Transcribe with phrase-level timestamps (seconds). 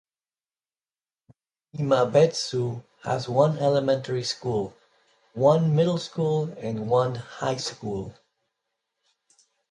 [1.77, 4.73] Imabetsu has one elementary school,
[5.33, 8.15] one middle school and one high school.